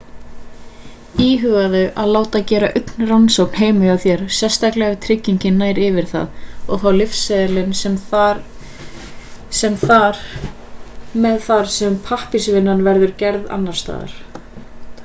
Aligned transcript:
íhugaðu 1.23 1.81
að 2.03 2.07
láta 2.15 2.39
gera 2.51 2.69
augnrannsókn 2.79 3.59
heima 3.63 3.83
hjá 3.91 3.97
þér 4.05 4.23
sérstaklega 4.37 4.95
ef 4.95 5.03
tryggingin 5.03 5.59
nær 5.65 5.81
yfir 5.89 6.09
það 6.15 6.41
og 6.77 6.81
fá 6.85 6.89
lyfseðilinn 6.97 7.95
með 11.27 11.41
þar 11.51 11.71
sem 11.79 12.01
pappírsvinnan 12.11 12.85
verður 12.91 13.15
gerð 13.25 13.49
annars 13.59 13.85
staðar 13.89 14.19